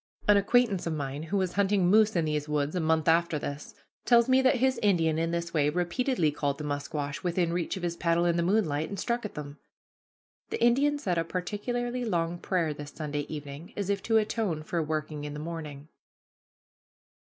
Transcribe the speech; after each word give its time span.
An 0.27 0.35
acquaintance 0.35 0.87
of 0.87 0.93
mine 0.93 1.21
who 1.21 1.37
was 1.37 1.53
hunting 1.53 1.85
moose 1.87 2.15
in 2.15 2.25
these 2.25 2.49
woods 2.49 2.75
a 2.75 2.79
month 2.79 3.07
after 3.07 3.37
this, 3.37 3.75
tells 4.03 4.27
me 4.27 4.41
that 4.41 4.55
his 4.55 4.79
Indian 4.81 5.19
in 5.19 5.29
this 5.29 5.53
way 5.53 5.69
repeatedly 5.69 6.31
called 6.31 6.57
the 6.57 6.63
musquash 6.63 7.21
within 7.21 7.53
reach 7.53 7.77
of 7.77 7.83
his 7.83 7.95
paddle 7.95 8.25
in 8.25 8.35
the 8.35 8.41
moonlight, 8.41 8.89
and 8.89 8.99
struck 8.99 9.25
at 9.25 9.35
them. 9.35 9.59
The 10.49 10.59
Indian 10.59 10.97
said 10.97 11.19
a 11.19 11.23
particularly 11.23 12.03
long 12.03 12.39
prayer 12.39 12.73
this 12.73 12.89
Sunday 12.89 13.27
evening, 13.29 13.73
as 13.77 13.91
if 13.91 14.01
to 14.01 14.17
atone 14.17 14.63
for 14.63 14.81
working 14.81 15.23
in 15.23 15.35
the 15.35 15.39
morning. 15.39 15.87